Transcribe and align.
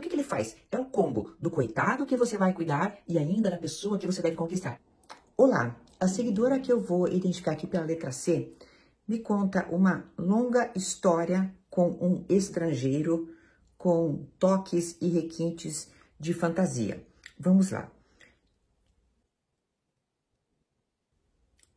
O 0.00 0.02
que, 0.02 0.08
que 0.08 0.16
ele 0.16 0.22
faz? 0.22 0.56
É 0.72 0.78
o 0.78 0.86
combo 0.86 1.34
do 1.38 1.50
coitado 1.50 2.06
que 2.06 2.16
você 2.16 2.38
vai 2.38 2.54
cuidar 2.54 2.96
e 3.06 3.18
ainda 3.18 3.50
da 3.50 3.58
pessoa 3.58 3.98
que 3.98 4.06
você 4.06 4.22
deve 4.22 4.34
conquistar. 4.34 4.80
Olá, 5.36 5.76
a 6.00 6.08
seguidora 6.08 6.58
que 6.58 6.72
eu 6.72 6.80
vou 6.80 7.06
identificar 7.06 7.52
aqui 7.52 7.66
pela 7.66 7.84
letra 7.84 8.10
C 8.10 8.50
me 9.06 9.18
conta 9.18 9.68
uma 9.70 10.10
longa 10.16 10.70
história 10.74 11.54
com 11.68 11.90
um 12.00 12.24
estrangeiro 12.30 13.28
com 13.76 14.24
toques 14.38 14.96
e 15.02 15.08
requintes 15.10 15.90
de 16.18 16.32
fantasia. 16.32 17.04
Vamos 17.38 17.70
lá. 17.70 17.92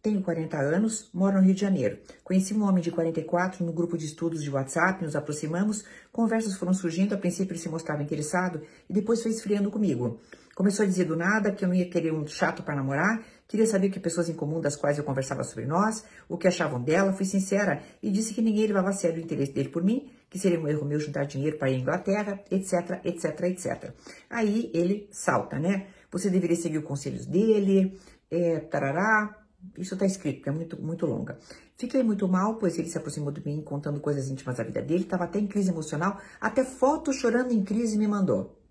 Tenho 0.03 0.21
40 0.21 0.57
anos, 0.57 1.09
moro 1.13 1.37
no 1.37 1.43
Rio 1.43 1.53
de 1.53 1.61
Janeiro. 1.61 1.97
Conheci 2.25 2.53
um 2.53 2.67
homem 2.67 2.83
de 2.83 2.91
44 2.91 3.65
no 3.65 3.71
grupo 3.71 3.97
de 3.97 4.03
estudos 4.03 4.43
de 4.43 4.49
WhatsApp, 4.51 5.01
nos 5.01 5.15
aproximamos, 5.15 5.85
conversas 6.11 6.57
foram 6.57 6.73
surgindo, 6.73 7.15
a 7.15 7.17
princípio 7.17 7.53
ele 7.53 7.59
se 7.61 7.69
mostrava 7.69 8.03
interessado 8.03 8.61
e 8.89 8.91
depois 8.91 9.23
foi 9.23 9.31
esfriando 9.31 9.71
comigo. 9.71 10.19
Começou 10.55 10.83
a 10.83 10.85
dizer 10.85 11.05
do 11.05 11.15
nada 11.15 11.53
que 11.53 11.63
eu 11.63 11.69
não 11.69 11.73
ia 11.73 11.89
querer 11.89 12.11
um 12.11 12.27
chato 12.27 12.63
para 12.63 12.75
namorar, 12.75 13.23
queria 13.47 13.65
saber 13.65 13.91
que 13.91 13.97
pessoas 13.97 14.27
em 14.27 14.33
comum 14.33 14.59
das 14.59 14.75
quais 14.75 14.97
eu 14.97 15.05
conversava 15.05 15.41
sobre 15.45 15.65
nós, 15.65 16.03
o 16.27 16.37
que 16.37 16.49
achavam 16.49 16.83
dela, 16.83 17.13
fui 17.13 17.25
sincera 17.25 17.81
e 18.01 18.11
disse 18.11 18.33
que 18.33 18.41
ninguém 18.41 18.67
levava 18.67 18.89
a 18.89 18.93
sério 18.93 19.21
o 19.21 19.23
interesse 19.23 19.53
dele 19.53 19.69
por 19.69 19.85
mim, 19.85 20.11
que 20.29 20.37
seria 20.37 20.59
um 20.59 20.67
erro 20.67 20.83
meu 20.83 20.99
juntar 20.99 21.23
dinheiro 21.23 21.57
para 21.57 21.71
ir 21.71 21.75
à 21.75 21.79
Inglaterra, 21.79 22.43
etc, 22.51 22.99
etc, 23.05 23.41
etc. 23.43 23.93
Aí 24.29 24.69
ele 24.73 25.07
salta, 25.11 25.57
né? 25.57 25.87
Você 26.11 26.29
deveria 26.29 26.57
seguir 26.57 26.79
os 26.79 26.83
conselhos 26.83 27.25
dele, 27.25 27.97
é, 28.29 28.59
tarará, 28.59 29.42
isso 29.77 29.95
está 29.95 30.05
escrito, 30.05 30.47
é 30.47 30.51
muito, 30.51 30.81
muito 30.81 31.05
longa. 31.05 31.37
Fiquei 31.75 32.03
muito 32.03 32.27
mal, 32.27 32.55
pois 32.55 32.77
ele 32.77 32.89
se 32.89 32.97
aproximou 32.97 33.31
de 33.31 33.45
mim 33.45 33.61
contando 33.61 33.99
coisas 33.99 34.29
íntimas 34.29 34.57
da 34.57 34.63
vida 34.63 34.81
dele, 34.81 35.03
estava 35.03 35.23
até 35.23 35.39
em 35.39 35.47
crise 35.47 35.69
emocional, 35.69 36.19
até 36.39 36.63
foto 36.63 37.11
chorando 37.11 37.51
em 37.51 37.63
crise 37.63 37.97
me 37.97 38.07
mandou. 38.07 38.61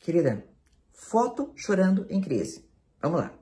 Querida, 0.00 0.44
foto 0.92 1.52
chorando 1.54 2.06
em 2.08 2.20
crise. 2.20 2.64
Vamos 3.00 3.20
lá. 3.20 3.40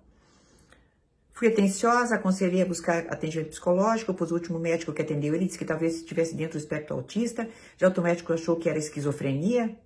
Fui 1.33 1.47
atenciosa, 1.47 2.17
aconselhei 2.17 2.63
a 2.63 2.67
buscar 2.67 3.07
atendimento 3.09 3.51
psicológico, 3.51 4.13
pois 4.13 4.33
o 4.33 4.35
último 4.35 4.59
médico 4.59 4.93
que 4.93 5.03
atendeu 5.03 5.37
ele 5.37 5.47
disse 5.47 5.57
que 5.57 5.65
talvez 5.65 5.95
estivesse 5.95 6.35
dentro 6.35 6.59
do 6.59 6.63
espectro 6.63 6.97
autista, 6.97 7.49
já 7.77 7.87
outro 7.87 8.03
médico 8.03 8.33
achou 8.33 8.57
que 8.57 8.69
era 8.69 8.77
esquizofrenia. 8.77 9.79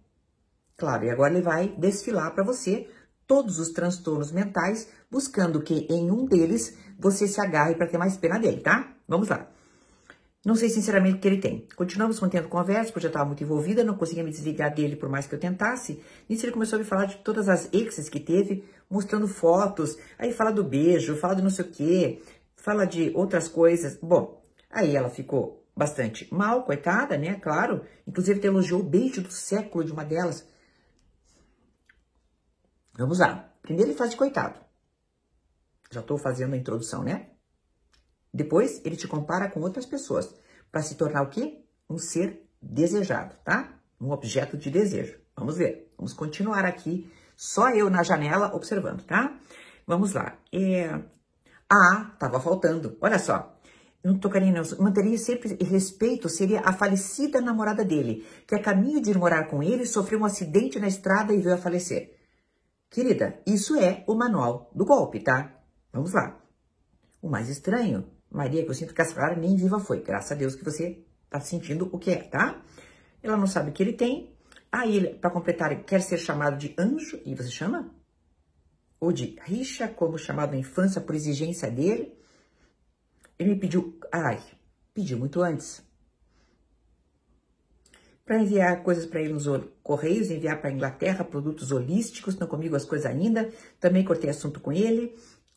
Claro, 0.79 1.05
e 1.05 1.11
agora 1.11 1.35
ele 1.35 1.43
vai 1.43 1.69
desfilar 1.69 2.35
para 2.35 2.43
você 2.43 2.89
todos 3.27 3.59
os 3.59 3.71
transtornos 3.71 4.33
mentais, 4.33 4.89
buscando 5.11 5.63
que 5.63 5.87
em 5.91 6.11
um 6.11 6.25
deles 6.27 6.77
você 6.99 7.27
se 7.27 7.41
agarre 7.41 7.75
para 7.75 7.87
ter 7.87 7.99
mais 7.99 8.17
pena 8.17 8.39
dele, 8.39 8.61
tá? 8.61 8.95
Vamos 9.09 9.29
lá. 9.29 9.49
Não 10.45 10.57
sei 10.57 10.69
sinceramente 10.69 11.19
o 11.19 11.21
que 11.21 11.29
ele 11.29 11.39
tem. 11.39 11.69
Continuamos 11.77 12.19
mantendo 12.21 12.49
conversa, 12.49 12.87
porque 12.87 12.99
eu 12.99 13.03
já 13.03 13.09
estava 13.09 13.27
muito 13.27 13.45
envolvida, 13.45 13.85
não 13.85 13.97
conseguia 13.97 14.25
me 14.25 14.31
desligar 14.31 14.75
dele 14.75 14.97
por 14.97 15.09
mais 15.09 15.25
que 15.27 15.35
eu 15.35 15.39
tentasse. 15.39 16.03
Nisso 16.29 16.45
ele 16.45 16.53
começou 16.53 16.77
a 16.77 16.81
me 16.81 16.85
falar 16.85 17.05
de 17.05 17.17
todas 17.19 17.49
as 17.49 17.69
exes 17.73 18.09
que 18.09 18.19
teve, 18.19 18.65
mostrando 18.91 19.29
fotos. 19.29 19.97
Aí 20.19 20.33
fala 20.33 20.51
do 20.51 20.65
beijo, 20.65 21.17
fala 21.17 21.37
do 21.37 21.43
não 21.43 21.51
sei 21.51 21.65
o 21.65 21.69
quê, 21.69 22.23
fala 22.57 22.85
de 22.85 23.13
outras 23.15 23.47
coisas. 23.47 23.97
Bom, 24.03 24.43
aí 24.69 24.97
ela 24.97 25.09
ficou 25.09 25.65
bastante 25.77 26.27
mal, 26.35 26.65
coitada, 26.65 27.17
né? 27.17 27.35
Claro. 27.35 27.83
Inclusive, 28.07 28.39
até 28.39 28.49
elogiou 28.49 28.81
o 28.81 28.85
beijo 28.85 29.23
do 29.23 29.33
século 29.33 29.85
de 29.85 29.93
uma 29.93 30.05
delas. 30.05 30.45
Vamos 32.97 33.19
lá. 33.19 33.53
Primeiro 33.63 33.91
ele 33.91 33.99
faz 33.99 34.11
de 34.11 34.17
coitado. 34.17 34.61
Já 35.91 36.01
estou 36.01 36.19
fazendo 36.19 36.55
a 36.55 36.57
introdução, 36.57 37.03
né? 37.03 37.31
Depois 38.33 38.81
ele 38.85 38.97
te 38.97 39.07
compara 39.07 39.51
com 39.51 39.61
outras 39.61 39.87
pessoas 39.87 40.35
para 40.71 40.83
se 40.83 40.95
tornar 40.95 41.23
o 41.23 41.29
quê? 41.29 41.65
Um 41.89 41.99
ser 41.99 42.49
desejado, 42.61 43.37
tá? 43.45 43.79
Um 44.01 44.11
objeto 44.11 44.57
de 44.57 44.71
desejo. 44.71 45.19
Vamos 45.37 45.57
ver. 45.57 45.93
Vamos 45.97 46.13
continuar 46.13 46.65
aqui, 46.65 47.11
só 47.37 47.71
eu 47.71 47.89
na 47.91 48.03
janela 48.03 48.55
observando, 48.55 49.05
tá? 49.05 49.39
Vamos 49.87 50.13
lá. 50.13 50.39
É... 50.53 51.01
Ah, 51.71 52.15
tava 52.19 52.41
faltando. 52.41 52.97
Olha 53.01 53.19
só. 53.19 53.57
Não 54.03 54.19
tocaria, 54.19 54.51
não. 54.51 54.63
Manteria 54.79 55.17
sempre 55.17 55.57
respeito, 55.63 56.29
seria 56.29 56.61
a 56.61 56.73
falecida 56.73 57.41
namorada 57.41 57.85
dele, 57.85 58.27
que 58.47 58.55
a 58.55 58.63
caminho 58.63 59.01
de 59.01 59.11
ir 59.11 59.19
morar 59.19 59.45
com 59.49 59.63
ele 59.63 59.87
sofreu 59.87 60.21
um 60.21 60.25
acidente 60.25 60.81
na 60.81 60.89
estrada 60.89 61.33
e 61.33 61.41
veio 61.41 61.55
a 61.55 61.59
falecer. 61.59 62.22
Querida, 62.93 63.41
isso 63.47 63.75
é 63.75 64.05
o 64.07 64.15
manual 64.15 64.71
do 64.75 64.85
golpe, 64.85 65.19
tá? 65.19 65.59
Vamos 65.91 66.13
lá. 66.13 66.39
O 67.23 67.29
mais 67.29 67.49
estranho, 67.49 68.07
Maria, 68.31 68.63
que 68.63 68.69
eu 68.69 68.75
sinto 68.75 68.93
que 68.93 69.01
essa 69.01 69.15
cara 69.15 69.35
nem 69.35 69.57
viva 69.57 69.81
foi. 69.81 70.03
Graças 70.03 70.33
a 70.33 70.35
Deus 70.35 70.55
que 70.55 70.63
você 70.63 71.03
tá 71.31 71.41
sentindo 71.41 71.89
o 71.91 71.99
que 71.99 72.11
é, 72.11 72.23
tá? 72.23 72.61
Ela 73.23 73.39
não 73.39 73.47
sabe 73.47 73.71
o 73.71 73.73
que 73.73 73.83
ele 73.83 73.95
tem. 73.95 74.37
Aí, 74.71 74.95
ele, 74.95 75.15
para 75.15 75.31
completar, 75.31 75.75
quer 75.85 76.03
ser 76.03 76.19
chamado 76.19 76.59
de 76.59 76.75
anjo, 76.79 77.19
e 77.25 77.35
você 77.35 77.51
chama? 77.51 77.91
Ou 79.01 79.11
de 79.11 79.39
rixa, 79.43 79.89
como 79.89 80.19
chamado 80.19 80.51
na 80.51 80.59
infância 80.59 81.01
por 81.01 81.15
exigência 81.15 81.71
dele. 81.71 82.15
Ele 83.39 83.55
me 83.55 83.59
pediu, 83.59 83.99
ai, 84.13 84.39
pediu 84.93 85.19
muito 85.19 85.41
antes 85.41 85.83
para 88.25 88.41
enviar 88.41 88.83
coisas 88.83 89.05
para 89.05 89.21
ele 89.21 89.33
nos 89.33 89.47
correios, 89.83 90.31
enviar 90.31 90.61
para 90.61 90.71
a 90.71 90.73
Inglaterra 90.73 91.25
produtos 91.25 91.73
holísticos, 91.73 92.39
não 92.39 92.47
comigo 92.47 92.77
as 92.77 92.85
coisas 92.85 93.07
ainda. 93.07 93.51
Também 93.81 94.05
cortei 94.05 94.31
assunto 94.31 94.61
com 94.61 94.73
ele 94.73 95.15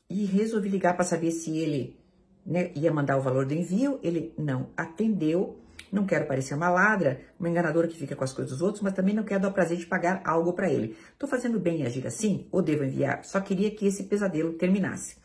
e 0.10 0.26
resolvi 0.26 0.70
ligar 0.70 0.96
para 0.96 1.06
saber 1.06 1.32
se 1.32 1.58
ele 1.58 2.00
né, 2.46 2.72
ia 2.76 2.92
mandar 2.92 3.18
o 3.18 3.22
valor 3.22 3.46
do 3.46 3.54
envio. 3.54 4.00
Ele 4.04 4.34
não 4.38 4.70
atendeu. 4.76 5.60
Não 5.92 6.06
quero 6.06 6.26
parecer 6.26 6.56
uma 6.56 6.70
ladra, 6.70 7.22
uma 7.40 7.48
enganadora 7.48 7.88
que 7.88 7.98
fica 7.98 8.16
com 8.16 8.24
as 8.24 8.34
coisas 8.34 8.52
dos 8.52 8.62
outros, 8.62 8.82
mas 8.82 8.94
também 8.94 9.14
não 9.14 9.24
quero 9.24 9.42
dar 9.42 9.50
o 9.50 9.54
prazer 9.54 9.78
de 9.78 9.86
pagar 9.86 10.22
algo 10.26 10.52
para 10.52 10.70
ele. 10.70 10.98
Estou 11.14 11.30
fazendo 11.30 11.60
bem 11.60 11.82
em 11.82 11.86
agir 11.86 12.06
assim? 12.06 12.48
Ou 12.52 12.62
devo 12.62 12.84
enviar? 12.84 13.24
Só 13.24 13.40
queria 13.40 13.72
que 13.72 13.86
esse 13.86 14.04
pesadelo 14.04 14.54
terminasse. 14.54 15.16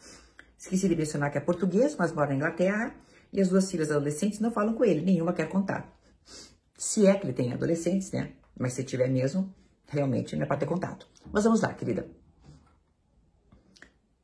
Esqueci 0.56 0.88
de 0.88 0.94
mencionar 0.94 1.32
que 1.32 1.38
é 1.38 1.40
português, 1.40 1.96
mas 1.98 2.12
mora 2.12 2.28
na 2.28 2.36
Inglaterra 2.36 2.94
e 3.32 3.40
as 3.40 3.48
duas 3.48 3.70
filhas 3.70 3.90
adolescentes 3.90 4.38
não 4.38 4.52
falam 4.52 4.74
com 4.74 4.84
ele, 4.84 5.00
nenhuma 5.00 5.32
quer 5.32 5.48
contar. 5.48 5.99
Se 6.80 7.06
é 7.06 7.12
que 7.12 7.26
ele 7.26 7.34
tem 7.34 7.52
adolescentes, 7.52 8.10
né? 8.10 8.32
Mas 8.58 8.72
se 8.72 8.82
tiver 8.82 9.10
mesmo, 9.10 9.54
realmente 9.86 10.34
não 10.34 10.44
é 10.44 10.46
para 10.46 10.56
ter 10.56 10.64
contato. 10.64 11.06
Mas 11.30 11.44
vamos 11.44 11.60
lá, 11.60 11.74
querida. 11.74 12.08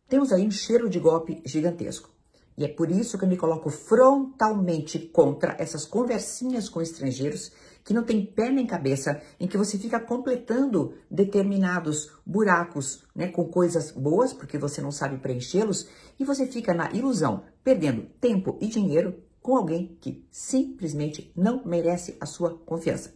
Temos 0.08 0.32
aí 0.32 0.46
um 0.46 0.50
cheiro 0.50 0.88
de 0.88 0.98
golpe 0.98 1.42
gigantesco. 1.44 2.08
E 2.56 2.64
é 2.64 2.68
por 2.68 2.90
isso 2.90 3.18
que 3.18 3.24
eu 3.24 3.28
me 3.28 3.36
coloco 3.36 3.68
frontalmente 3.68 4.98
contra 4.98 5.54
essas 5.58 5.84
conversinhas 5.84 6.66
com 6.66 6.80
estrangeiros 6.80 7.52
que 7.84 7.92
não 7.92 8.02
tem 8.02 8.24
pé 8.24 8.50
nem 8.50 8.66
cabeça, 8.66 9.20
em 9.38 9.46
que 9.46 9.58
você 9.58 9.76
fica 9.76 10.00
completando 10.00 10.94
determinados 11.10 12.10
buracos, 12.24 13.04
né, 13.14 13.28
com 13.28 13.44
coisas 13.44 13.90
boas, 13.90 14.32
porque 14.32 14.56
você 14.56 14.80
não 14.80 14.90
sabe 14.90 15.18
preenchê-los, 15.18 15.88
e 16.18 16.24
você 16.24 16.46
fica 16.46 16.72
na 16.72 16.90
ilusão, 16.92 17.44
perdendo 17.62 18.06
tempo 18.18 18.56
e 18.62 18.66
dinheiro 18.66 19.22
com 19.46 19.56
alguém 19.56 19.96
que 20.00 20.26
simplesmente 20.28 21.30
não 21.36 21.64
merece 21.64 22.16
a 22.20 22.26
sua 22.26 22.58
confiança. 22.58 23.14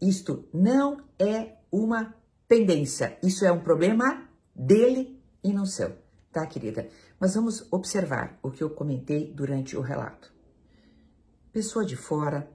Isto 0.00 0.48
não 0.54 1.02
é 1.18 1.56
uma 1.72 2.14
pendência, 2.46 3.18
isso 3.20 3.44
é 3.44 3.50
um 3.50 3.58
problema 3.58 4.28
dele 4.54 5.20
e 5.42 5.52
não 5.52 5.66
seu, 5.66 5.96
tá, 6.30 6.46
querida? 6.46 6.88
Mas 7.18 7.34
vamos 7.34 7.66
observar 7.72 8.38
o 8.40 8.52
que 8.52 8.62
eu 8.62 8.70
comentei 8.70 9.32
durante 9.34 9.76
o 9.76 9.80
relato. 9.80 10.32
Pessoa 11.52 11.84
de 11.84 11.96
fora 11.96 12.48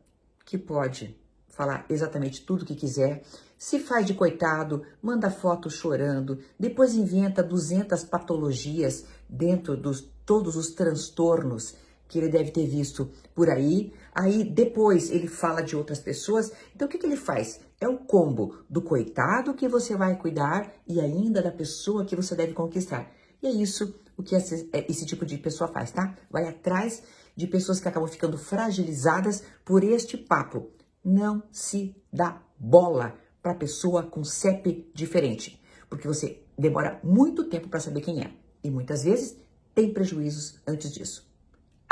que 0.45 0.57
pode 0.57 1.19
falar 1.49 1.85
exatamente 1.89 2.45
tudo 2.45 2.61
o 2.61 2.65
que 2.65 2.75
quiser, 2.75 3.25
se 3.57 3.77
faz 3.77 4.05
de 4.05 4.13
coitado, 4.13 4.83
manda 5.01 5.29
foto 5.29 5.69
chorando, 5.69 6.39
depois 6.57 6.95
inventa 6.95 7.43
200 7.43 8.05
patologias 8.05 9.03
dentro 9.27 9.75
dos 9.75 10.13
todos 10.25 10.55
os 10.55 10.71
transtornos 10.71 11.75
que 12.13 12.19
ele 12.19 12.29
deve 12.29 12.51
ter 12.51 12.67
visto 12.67 13.09
por 13.33 13.49
aí. 13.49 13.91
Aí 14.13 14.43
depois 14.43 15.09
ele 15.09 15.27
fala 15.27 15.63
de 15.63 15.75
outras 15.75 15.99
pessoas. 15.99 16.51
Então 16.75 16.87
o 16.87 16.89
que, 16.89 16.99
que 16.99 17.07
ele 17.07 17.17
faz? 17.17 17.59
É 17.81 17.87
o 17.87 17.97
combo 17.97 18.59
do 18.69 18.83
coitado 18.83 19.55
que 19.55 19.67
você 19.67 19.95
vai 19.95 20.15
cuidar 20.15 20.71
e 20.87 21.01
ainda 21.01 21.41
da 21.41 21.51
pessoa 21.51 22.05
que 22.05 22.15
você 22.15 22.35
deve 22.35 22.53
conquistar. 22.53 23.11
E 23.41 23.47
é 23.47 23.51
isso 23.51 23.99
o 24.15 24.21
que 24.21 24.35
esse, 24.35 24.69
é, 24.71 24.85
esse 24.87 25.07
tipo 25.07 25.25
de 25.25 25.39
pessoa 25.39 25.67
faz, 25.67 25.91
tá? 25.91 26.15
Vai 26.29 26.47
atrás 26.47 27.01
de 27.35 27.47
pessoas 27.47 27.79
que 27.79 27.87
acabam 27.87 28.07
ficando 28.07 28.37
fragilizadas 28.37 29.41
por 29.65 29.83
este 29.83 30.15
papo. 30.15 30.69
Não 31.03 31.41
se 31.51 31.95
dá 32.11 32.43
bola 32.59 33.15
para 33.41 33.55
pessoa 33.55 34.03
com 34.03 34.23
CEP 34.23 34.91
diferente, 34.93 35.59
porque 35.89 36.07
você 36.07 36.43
demora 36.55 36.99
muito 37.03 37.49
tempo 37.49 37.67
para 37.67 37.79
saber 37.79 38.01
quem 38.01 38.21
é 38.21 38.31
e 38.63 38.69
muitas 38.69 39.03
vezes 39.03 39.35
tem 39.73 39.91
prejuízos 39.91 40.59
antes 40.67 40.91
disso. 40.91 41.32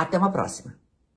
Até 0.01 0.17
uma 0.17 0.31
próxima! 0.31 0.80